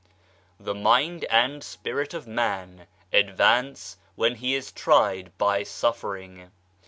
[0.59, 6.49] The mind and spirit of man advance when he is tried by suffering.